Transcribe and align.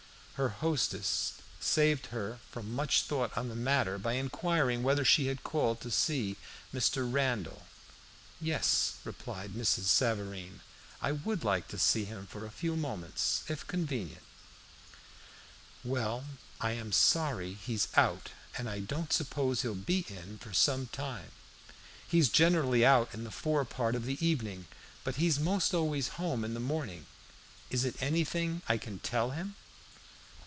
Her 0.37 0.49
hostess 0.49 1.33
saved 1.59 2.07
her 2.07 2.39
from 2.49 2.71
much 2.73 3.03
thought 3.03 3.37
on 3.37 3.47
the 3.47 3.55
matter 3.55 3.99
by 3.99 4.13
enquiring 4.13 4.81
whether 4.81 5.05
she 5.05 5.27
had 5.27 5.43
called 5.43 5.79
to 5.81 5.91
see 5.91 6.35
Mr. 6.73 7.05
Randall. 7.13 7.67
"Yes," 8.39 8.95
replied 9.03 9.53
Mrs. 9.53 9.83
Savareen, 9.83 10.61
"I 10.99 11.11
would 11.11 11.43
like 11.43 11.67
to 11.67 11.77
see 11.77 12.05
him 12.05 12.25
for 12.25 12.43
a 12.43 12.49
few 12.49 12.75
moments, 12.75 13.43
if 13.49 13.67
convenient." 13.67 14.23
"Well, 15.83 16.25
I 16.59 16.71
am 16.71 16.91
sorry 16.91 17.53
he's 17.53 17.89
out, 17.93 18.31
and 18.57 18.67
I 18.67 18.79
don't 18.79 19.13
suppose 19.13 19.61
he'll 19.61 19.75
be 19.75 20.07
in 20.09 20.39
for 20.39 20.53
some 20.53 20.87
time. 20.87 21.31
He's 22.07 22.29
generally 22.29 22.83
out 22.83 23.13
in 23.13 23.25
the 23.25 23.29
fore 23.29 23.63
part 23.63 23.93
of 23.93 24.05
the 24.05 24.17
evening; 24.25 24.65
but 25.03 25.17
he's 25.17 25.37
most 25.39 25.75
always 25.75 26.07
home 26.17 26.43
in 26.43 26.55
the 26.55 26.59
morning. 26.59 27.05
Is 27.69 27.85
it 27.85 27.95
anything 28.01 28.63
I 28.67 28.79
can 28.79 28.97
tell 29.01 29.29
him?" 29.37 29.53